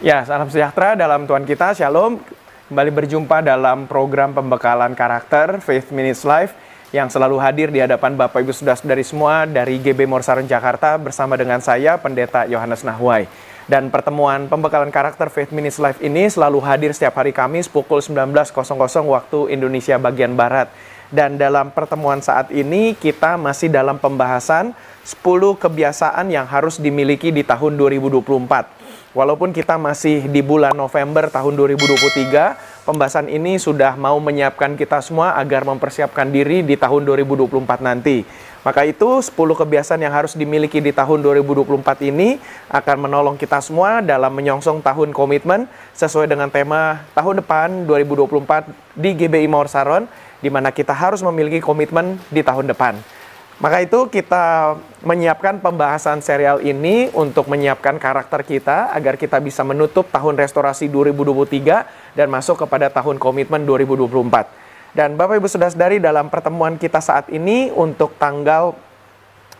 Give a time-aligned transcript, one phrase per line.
[0.00, 2.24] Ya, salam sejahtera dalam Tuhan kita, Shalom.
[2.72, 6.56] Kembali berjumpa dalam program pembekalan karakter Faith Minutes Life
[6.88, 11.36] yang selalu hadir di hadapan Bapak Ibu Saudara dari semua dari GB Morsaron Jakarta bersama
[11.36, 13.28] dengan saya Pendeta Yohanes Nahwai.
[13.68, 18.56] Dan pertemuan pembekalan karakter Faith Minutes Life ini selalu hadir setiap hari Kamis pukul 19.00
[19.04, 20.72] waktu Indonesia bagian Barat.
[21.12, 24.72] Dan dalam pertemuan saat ini kita masih dalam pembahasan
[25.04, 25.20] 10
[25.60, 28.79] kebiasaan yang harus dimiliki di tahun 2024.
[29.10, 35.34] Walaupun kita masih di bulan November tahun 2023, pembahasan ini sudah mau menyiapkan kita semua
[35.34, 38.22] agar mempersiapkan diri di tahun 2024 nanti.
[38.62, 42.38] Maka itu 10 kebiasaan yang harus dimiliki di tahun 2024 ini
[42.70, 49.10] akan menolong kita semua dalam menyongsong tahun komitmen sesuai dengan tema tahun depan 2024 di
[49.18, 50.06] GBI Mawar Saron
[50.38, 53.19] di mana kita harus memiliki komitmen di tahun depan.
[53.60, 54.72] Maka itu kita
[55.04, 62.16] menyiapkan pembahasan serial ini untuk menyiapkan karakter kita agar kita bisa menutup tahun restorasi 2023
[62.16, 64.96] dan masuk kepada tahun komitmen 2024.
[64.96, 68.72] Dan Bapak Ibu Saudara-saudari dalam pertemuan kita saat ini untuk tanggal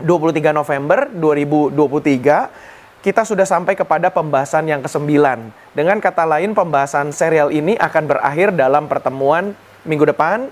[0.01, 5.13] 23 November 2023 kita sudah sampai kepada pembahasan yang ke-9.
[5.77, 9.53] Dengan kata lain pembahasan serial ini akan berakhir dalam pertemuan
[9.85, 10.49] minggu depan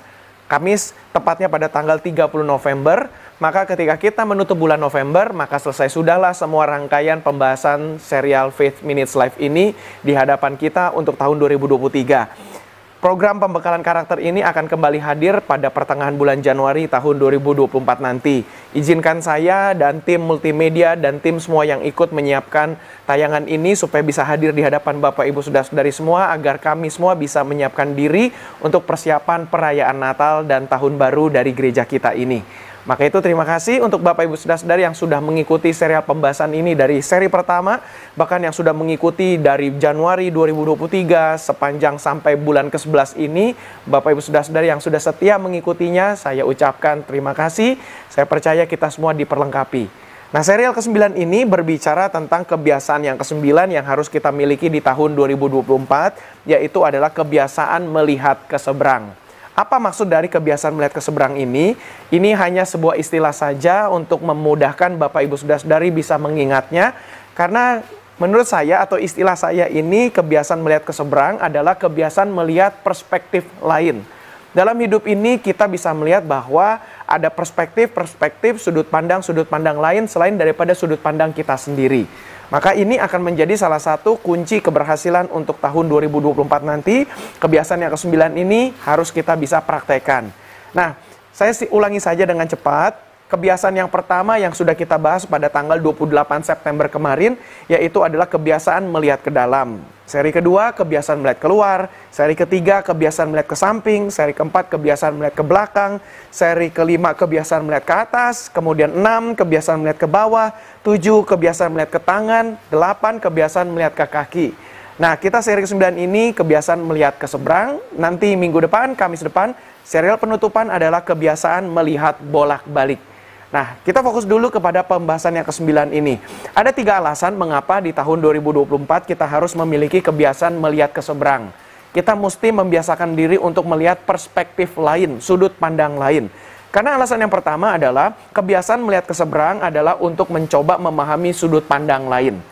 [0.48, 6.34] Kamis tepatnya pada tanggal 30 November maka ketika kita menutup bulan November, maka selesai sudahlah
[6.34, 12.58] semua rangkaian pembahasan serial Faith Minutes Live ini di hadapan kita untuk tahun 2023.
[12.98, 18.42] Program pembekalan karakter ini akan kembali hadir pada pertengahan bulan Januari tahun 2024 nanti.
[18.74, 22.74] Izinkan saya dan tim multimedia dan tim semua yang ikut menyiapkan
[23.06, 27.46] tayangan ini supaya bisa hadir di hadapan Bapak Ibu Saudara-saudari semua agar kami semua bisa
[27.46, 32.66] menyiapkan diri untuk persiapan perayaan Natal dan Tahun Baru dari gereja kita ini.
[32.88, 37.04] Maka itu terima kasih untuk Bapak Ibu Saudara-saudari yang sudah mengikuti serial pembahasan ini dari
[37.04, 37.84] seri pertama,
[38.16, 43.52] bahkan yang sudah mengikuti dari Januari 2023 sepanjang sampai bulan ke-11 ini,
[43.84, 47.76] Bapak Ibu Saudara-saudari yang sudah setia mengikutinya, saya ucapkan terima kasih.
[48.08, 50.08] Saya percaya kita semua diperlengkapi.
[50.32, 55.12] Nah, serial ke-9 ini berbicara tentang kebiasaan yang ke-9 yang harus kita miliki di tahun
[55.12, 56.16] 2024,
[56.48, 59.12] yaitu adalah kebiasaan melihat ke seberang.
[59.58, 61.74] Apa maksud dari kebiasaan melihat ke seberang ini?
[62.14, 66.94] Ini hanya sebuah istilah saja untuk memudahkan Bapak Ibu Saudara-saudari bisa mengingatnya
[67.34, 67.82] karena
[68.22, 74.06] menurut saya atau istilah saya ini kebiasaan melihat ke seberang adalah kebiasaan melihat perspektif lain.
[74.54, 80.38] Dalam hidup ini kita bisa melihat bahwa ada perspektif-perspektif sudut pandang sudut pandang lain selain
[80.38, 82.06] daripada sudut pandang kita sendiri.
[82.48, 87.04] Maka ini akan menjadi salah satu kunci keberhasilan untuk tahun 2024 nanti.
[87.36, 90.32] Kebiasaan yang ke-9 ini harus kita bisa praktekkan.
[90.72, 90.96] Nah,
[91.36, 92.96] saya ulangi saja dengan cepat.
[93.28, 96.08] Kebiasaan yang pertama yang sudah kita bahas pada tanggal 28
[96.40, 97.36] September kemarin,
[97.68, 99.84] yaitu adalah kebiasaan melihat ke dalam.
[100.08, 101.92] Seri kedua, kebiasaan melihat keluar.
[102.08, 104.08] Seri ketiga, kebiasaan melihat ke samping.
[104.08, 106.00] Seri keempat, kebiasaan melihat ke belakang.
[106.32, 108.48] Seri kelima, kebiasaan melihat ke atas.
[108.48, 110.56] Kemudian enam, kebiasaan melihat ke bawah.
[110.80, 112.56] Tujuh, kebiasaan melihat ke tangan.
[112.72, 114.48] Delapan, kebiasaan melihat ke kaki.
[114.96, 117.76] Nah, kita seri ke-9 ini kebiasaan melihat ke seberang.
[117.92, 119.52] Nanti minggu depan, Kamis depan,
[119.84, 123.17] serial penutupan adalah kebiasaan melihat bolak-balik.
[123.48, 126.20] Nah, kita fokus dulu kepada pembahasan yang ke-9 ini.
[126.52, 131.48] Ada tiga alasan mengapa di tahun 2024 kita harus memiliki kebiasaan melihat ke seberang.
[131.96, 136.28] Kita mesti membiasakan diri untuk melihat perspektif lain, sudut pandang lain.
[136.68, 142.04] Karena alasan yang pertama adalah kebiasaan melihat ke seberang adalah untuk mencoba memahami sudut pandang
[142.04, 142.44] lain.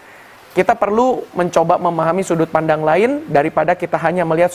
[0.57, 4.49] Kita perlu mencoba memahami sudut pandang lain daripada kita hanya melihat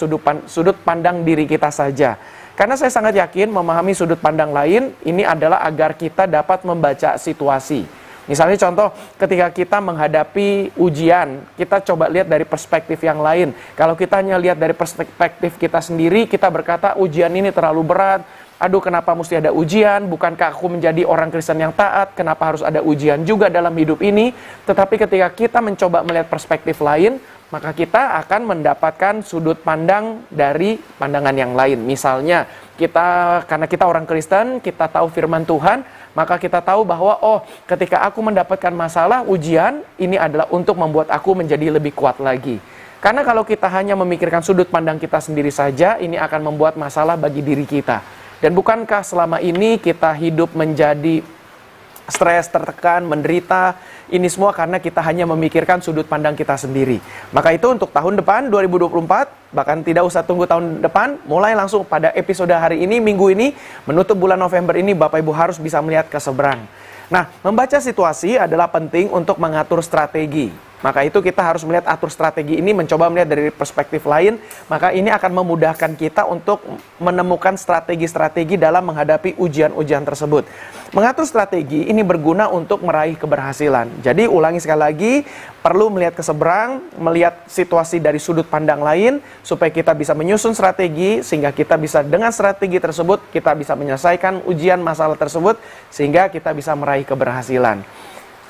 [0.49, 2.17] sudut pandang diri kita saja.
[2.53, 7.87] Karena saya sangat yakin memahami sudut pandang lain ini adalah agar kita dapat membaca situasi.
[8.29, 13.51] Misalnya contoh ketika kita menghadapi ujian, kita coba lihat dari perspektif yang lain.
[13.73, 18.21] Kalau kita hanya lihat dari perspektif kita sendiri, kita berkata ujian ini terlalu berat,
[18.61, 22.85] aduh kenapa mesti ada ujian, bukankah aku menjadi orang Kristen yang taat, kenapa harus ada
[22.85, 24.29] ujian juga dalam hidup ini.
[24.69, 27.17] Tetapi ketika kita mencoba melihat perspektif lain,
[27.49, 31.81] maka kita akan mendapatkan sudut pandang dari pandangan yang lain.
[31.83, 32.45] Misalnya,
[32.77, 35.81] kita karena kita orang Kristen, kita tahu firman Tuhan,
[36.13, 41.33] maka kita tahu bahwa oh, ketika aku mendapatkan masalah, ujian, ini adalah untuk membuat aku
[41.33, 42.61] menjadi lebih kuat lagi.
[43.01, 47.41] Karena kalau kita hanya memikirkan sudut pandang kita sendiri saja, ini akan membuat masalah bagi
[47.41, 48.20] diri kita.
[48.41, 51.21] Dan bukankah selama ini kita hidup menjadi
[52.09, 53.77] stres, tertekan, menderita,
[54.11, 56.99] ini semua karena kita hanya memikirkan sudut pandang kita sendiri.
[57.31, 62.11] Maka itu untuk tahun depan 2024, bahkan tidak usah tunggu tahun depan, mulai langsung pada
[62.17, 63.53] episode hari ini, minggu ini,
[63.87, 66.65] menutup bulan November ini, Bapak Ibu harus bisa melihat ke seberang.
[67.07, 70.70] Nah, membaca situasi adalah penting untuk mengatur strategi.
[70.81, 74.41] Maka itu kita harus melihat atur strategi ini, mencoba melihat dari perspektif lain.
[74.65, 76.61] Maka ini akan memudahkan kita untuk
[76.97, 80.45] menemukan strategi-strategi dalam menghadapi ujian-ujian tersebut.
[80.91, 84.03] Mengatur strategi ini berguna untuk meraih keberhasilan.
[84.03, 85.13] Jadi ulangi sekali lagi,
[85.63, 91.23] perlu melihat ke seberang, melihat situasi dari sudut pandang lain, supaya kita bisa menyusun strategi,
[91.23, 95.55] sehingga kita bisa dengan strategi tersebut, kita bisa menyelesaikan ujian masalah tersebut,
[95.87, 97.87] sehingga kita bisa meraih keberhasilan.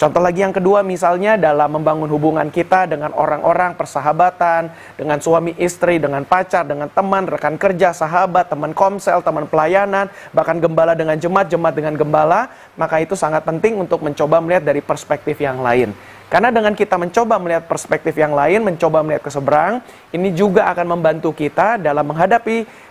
[0.02, 6.02] Contoh lagi yang kedua misalnya dalam membangun hubungan kita dengan orang-orang, persahabatan, dengan suami istri,
[6.02, 11.54] dengan pacar, dengan teman, rekan kerja, sahabat, teman komsel, teman pelayanan, bahkan gembala dengan jemaat,
[11.54, 12.50] jemaat dengan gembala,
[12.82, 15.94] maka itu sangat penting untuk mencoba melihat dari perspektif yang lain.
[16.34, 19.86] Karena dengan kita mencoba melihat perspektif yang lain, mencoba melihat ke seberang,
[20.18, 22.90] ini juga akan membantu kita dalam menghadapi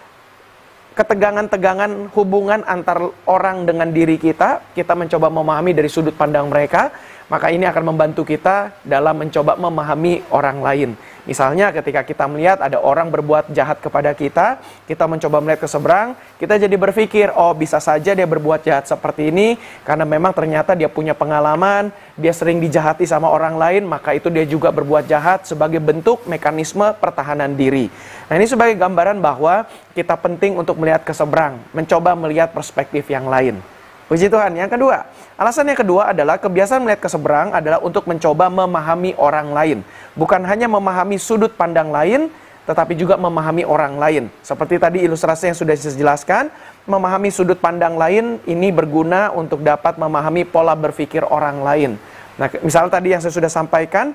[0.95, 6.91] ketegangan-tegangan hubungan antar orang dengan diri kita, kita mencoba memahami dari sudut pandang mereka,
[7.31, 10.91] maka ini akan membantu kita dalam mencoba memahami orang lain.
[11.31, 14.59] Misalnya ketika kita melihat ada orang berbuat jahat kepada kita,
[14.91, 19.31] kita mencoba melihat ke seberang, kita jadi berpikir, oh bisa saja dia berbuat jahat seperti
[19.31, 19.55] ini
[19.87, 24.43] karena memang ternyata dia punya pengalaman, dia sering dijahati sama orang lain, maka itu dia
[24.43, 27.87] juga berbuat jahat sebagai bentuk mekanisme pertahanan diri.
[28.27, 33.31] Nah ini sebagai gambaran bahwa kita penting untuk melihat ke seberang, mencoba melihat perspektif yang
[33.31, 33.63] lain.
[34.11, 34.59] Puji Tuhan.
[34.59, 35.07] Yang kedua,
[35.39, 39.79] alasan yang kedua adalah kebiasaan melihat ke seberang adalah untuk mencoba memahami orang lain.
[40.19, 42.27] Bukan hanya memahami sudut pandang lain,
[42.67, 44.27] tetapi juga memahami orang lain.
[44.43, 46.51] Seperti tadi ilustrasi yang sudah saya jelaskan,
[46.91, 51.95] memahami sudut pandang lain ini berguna untuk dapat memahami pola berpikir orang lain.
[52.35, 54.11] Nah, misalnya tadi yang saya sudah sampaikan,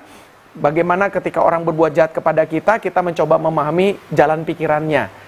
[0.52, 5.24] bagaimana ketika orang berbuat jahat kepada kita, kita mencoba memahami jalan pikirannya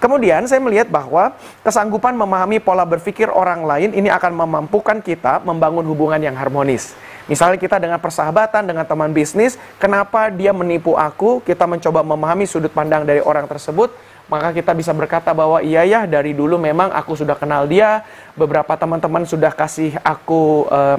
[0.00, 5.84] Kemudian saya melihat bahwa kesanggupan memahami pola berpikir orang lain ini akan memampukan kita membangun
[5.84, 6.96] hubungan yang harmonis.
[7.28, 12.72] Misalnya kita dengan persahabatan, dengan teman bisnis, kenapa dia menipu aku, kita mencoba memahami sudut
[12.72, 13.92] pandang dari orang tersebut,
[14.30, 18.06] maka kita bisa berkata bahwa iya ya dari dulu memang aku sudah kenal dia,
[18.38, 20.98] beberapa teman-teman sudah kasih aku uh,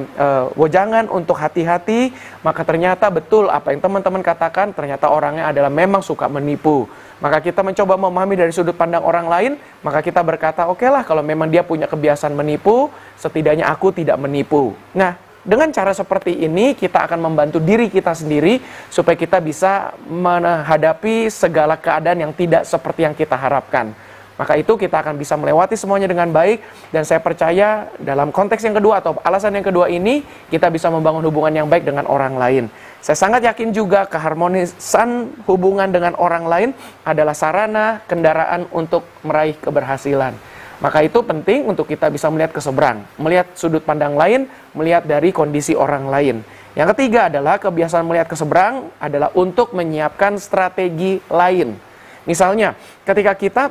[0.52, 2.12] uh, untuk hati-hati,
[2.44, 6.92] maka ternyata betul apa yang teman-teman katakan, ternyata orangnya adalah memang suka menipu.
[7.24, 11.08] Maka kita mencoba memahami dari sudut pandang orang lain, maka kita berkata, oke okay lah
[11.08, 14.76] kalau memang dia punya kebiasaan menipu, setidaknya aku tidak menipu.
[14.92, 18.62] Nah, dengan cara seperti ini kita akan membantu diri kita sendiri
[18.94, 23.94] supaya kita bisa menghadapi segala keadaan yang tidak seperti yang kita harapkan.
[24.42, 28.74] Maka itu kita akan bisa melewati semuanya dengan baik dan saya percaya dalam konteks yang
[28.74, 32.66] kedua atau alasan yang kedua ini kita bisa membangun hubungan yang baik dengan orang lain.
[33.06, 36.70] Saya sangat yakin juga keharmonisan hubungan dengan orang lain
[37.06, 40.34] adalah sarana kendaraan untuk meraih keberhasilan.
[40.82, 45.30] Maka itu penting untuk kita bisa melihat ke seberang, melihat sudut pandang lain, melihat dari
[45.30, 46.42] kondisi orang lain.
[46.74, 51.78] Yang ketiga adalah kebiasaan melihat ke seberang adalah untuk menyiapkan strategi lain.
[52.26, 52.74] Misalnya,
[53.06, 53.64] ketika kita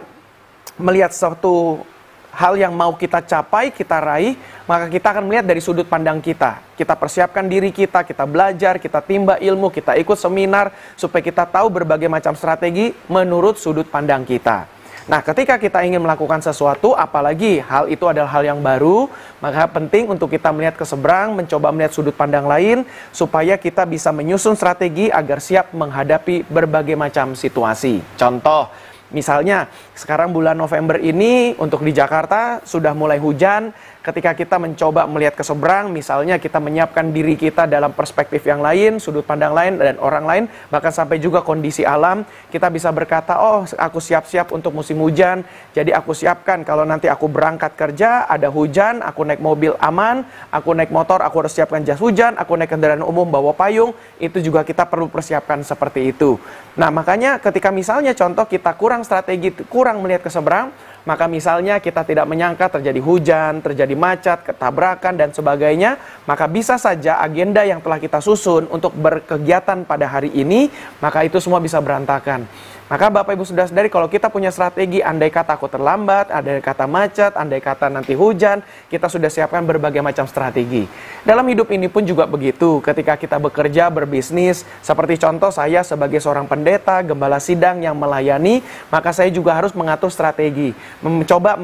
[0.79, 1.83] melihat suatu
[2.31, 4.39] hal yang mau kita capai, kita raih,
[4.71, 6.63] maka kita akan melihat dari sudut pandang kita.
[6.79, 11.67] Kita persiapkan diri kita, kita belajar, kita timba ilmu, kita ikut seminar, supaya kita tahu
[11.75, 14.80] berbagai macam strategi menurut sudut pandang kita.
[15.09, 19.09] Nah, ketika kita ingin melakukan sesuatu, apalagi hal itu adalah hal yang baru,
[19.41, 24.13] maka penting untuk kita melihat ke seberang, mencoba melihat sudut pandang lain, supaya kita bisa
[24.13, 28.05] menyusun strategi agar siap menghadapi berbagai macam situasi.
[28.21, 28.69] Contoh,
[29.11, 29.67] Misalnya,
[29.99, 35.45] sekarang bulan November ini untuk di Jakarta sudah mulai hujan, ketika kita mencoba melihat ke
[35.45, 40.25] seberang, misalnya kita menyiapkan diri kita dalam perspektif yang lain, sudut pandang lain, dan orang
[40.25, 45.45] lain, bahkan sampai juga kondisi alam, kita bisa berkata, oh aku siap-siap untuk musim hujan,
[45.77, 50.73] jadi aku siapkan kalau nanti aku berangkat kerja, ada hujan, aku naik mobil aman, aku
[50.73, 54.65] naik motor, aku harus siapkan jas hujan, aku naik kendaraan umum bawa payung, itu juga
[54.65, 56.41] kita perlu persiapkan seperti itu.
[56.81, 60.73] Nah makanya ketika misalnya contoh kita kurang strategi, kurang melihat ke seberang,
[61.09, 65.97] maka misalnya kita tidak menyangka terjadi hujan, terjadi macet, ketabrakan, dan sebagainya,
[66.29, 70.69] maka bisa saja agenda yang telah kita susun untuk berkegiatan pada hari ini,
[71.01, 72.45] maka itu semua bisa berantakan.
[72.91, 76.91] Maka Bapak Ibu sudah sadari kalau kita punya strategi andai kata aku terlambat, andai kata
[76.91, 80.91] macet, andai kata nanti hujan, kita sudah siapkan berbagai macam strategi.
[81.23, 82.83] Dalam hidup ini pun juga begitu.
[82.83, 88.59] Ketika kita bekerja, berbisnis, seperti contoh saya sebagai seorang pendeta, gembala sidang yang melayani,
[88.91, 90.75] maka saya juga harus mengatur strategi.
[90.99, 91.55] Mencoba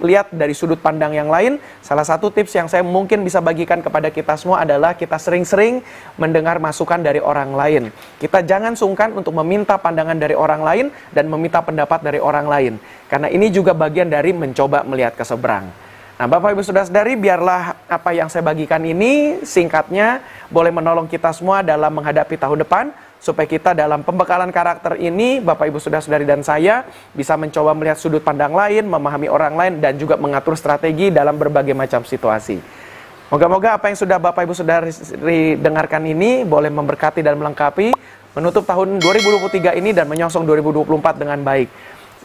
[0.00, 1.60] melihat dari sudut pandang yang lain.
[1.84, 5.84] Salah satu tips yang saya mungkin bisa bagikan kepada kita semua adalah kita sering-sering
[6.16, 7.92] mendengar masukan dari orang lain.
[8.16, 12.46] Kita jangan sungkan untuk meminta pandangan dari orang lain lain dan meminta pendapat dari orang
[12.46, 12.74] lain.
[13.10, 15.66] Karena ini juga bagian dari mencoba melihat ke seberang.
[16.20, 20.20] Nah, Bapak Ibu Saudara-saudari, biarlah apa yang saya bagikan ini singkatnya
[20.52, 25.72] boleh menolong kita semua dalam menghadapi tahun depan supaya kita dalam pembekalan karakter ini Bapak
[25.72, 26.84] Ibu Saudara-saudari dan saya
[27.16, 31.72] bisa mencoba melihat sudut pandang lain, memahami orang lain dan juga mengatur strategi dalam berbagai
[31.72, 32.60] macam situasi.
[33.32, 34.92] Moga-moga apa yang sudah Bapak Ibu Saudari
[35.56, 37.96] dengarkan ini boleh memberkati dan melengkapi
[38.34, 41.68] menutup tahun 2023 ini dan menyongsong 2024 dengan baik.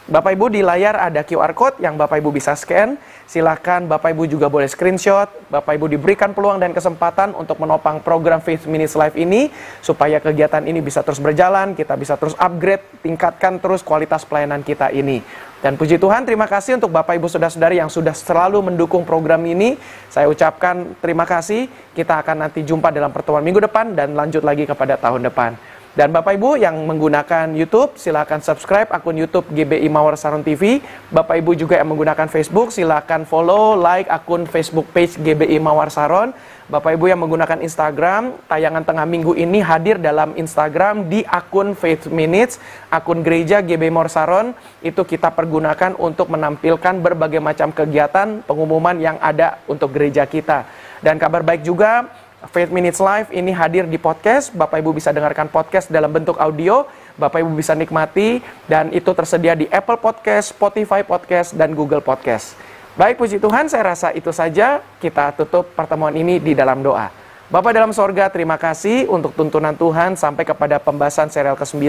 [0.06, 2.94] Bapak Ibu di layar ada QR code yang Bapak Ibu bisa scan.
[3.26, 5.26] Silahkan Bapak Ibu juga boleh screenshot.
[5.50, 9.50] Bapak Ibu diberikan peluang dan kesempatan untuk menopang program Faith Minutes Live ini
[9.82, 14.94] supaya kegiatan ini bisa terus berjalan, kita bisa terus upgrade, tingkatkan terus kualitas pelayanan kita
[14.94, 15.26] ini.
[15.58, 19.74] Dan puji Tuhan, terima kasih untuk Bapak Ibu Saudara-saudari yang sudah selalu mendukung program ini.
[20.06, 21.66] Saya ucapkan terima kasih.
[21.98, 25.58] Kita akan nanti jumpa dalam pertemuan minggu depan dan lanjut lagi kepada tahun depan.
[25.96, 30.84] Dan Bapak Ibu yang menggunakan YouTube, silakan subscribe akun YouTube GBI Mawar Saron TV.
[31.08, 36.36] Bapak Ibu juga yang menggunakan Facebook, silakan follow, like akun Facebook page GBI Mawar Saron.
[36.68, 42.12] Bapak Ibu yang menggunakan Instagram, tayangan tengah minggu ini hadir dalam Instagram di akun Faith
[42.12, 42.60] Minutes,
[42.92, 44.52] akun gereja GB Mawar Saron.
[44.84, 50.68] Itu kita pergunakan untuk menampilkan berbagai macam kegiatan pengumuman yang ada untuk gereja kita.
[51.00, 52.08] Dan kabar baik juga,
[52.50, 54.54] Faith Minutes Live ini hadir di podcast.
[54.54, 56.86] Bapak Ibu bisa dengarkan podcast dalam bentuk audio.
[57.18, 62.54] Bapak Ibu bisa nikmati dan itu tersedia di Apple Podcast, Spotify Podcast, dan Google Podcast.
[62.96, 67.12] Baik puji Tuhan, saya rasa itu saja kita tutup pertemuan ini di dalam doa.
[67.46, 71.86] Bapak dalam sorga, terima kasih untuk tuntunan Tuhan sampai kepada pembahasan serial ke-9.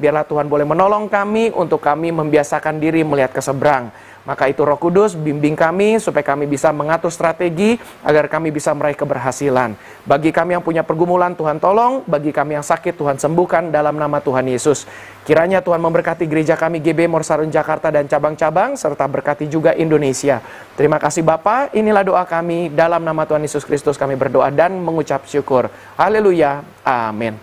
[0.00, 3.92] Biarlah Tuhan boleh menolong kami untuk kami membiasakan diri melihat ke seberang
[4.26, 8.98] maka itu Roh Kudus bimbing kami supaya kami bisa mengatur strategi agar kami bisa meraih
[8.98, 9.78] keberhasilan.
[10.02, 14.18] Bagi kami yang punya pergumulan Tuhan tolong, bagi kami yang sakit Tuhan sembuhkan dalam nama
[14.18, 14.84] Tuhan Yesus.
[15.22, 20.42] Kiranya Tuhan memberkati gereja kami GB Morsarun Jakarta dan cabang-cabang serta berkati juga Indonesia.
[20.74, 25.22] Terima kasih Bapak, inilah doa kami dalam nama Tuhan Yesus Kristus kami berdoa dan mengucap
[25.30, 25.70] syukur.
[25.94, 26.66] Haleluya.
[26.82, 27.38] Amin.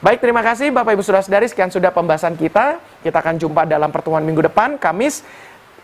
[0.00, 1.44] Baik, terima kasih Bapak Ibu Saudara-saudari.
[1.44, 2.80] Sekian sudah pembahasan kita.
[3.04, 5.20] Kita akan jumpa dalam pertemuan minggu depan, Kamis.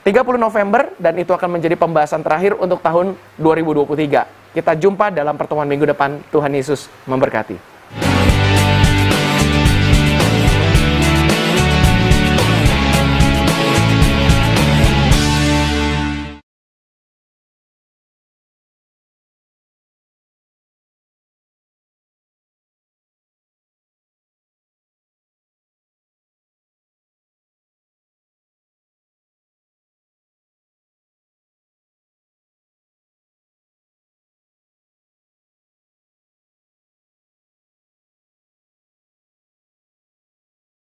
[0.06, 4.54] 30 November dan itu akan menjadi pembahasan terakhir untuk tahun 2023.
[4.54, 6.22] Kita jumpa dalam pertemuan minggu depan.
[6.30, 7.75] Tuhan Yesus memberkati.